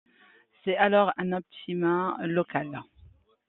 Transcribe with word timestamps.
C'est 0.65 0.75
alors 0.77 1.13
un 1.19 1.31
optimum 1.31 2.17
local. 2.23 2.81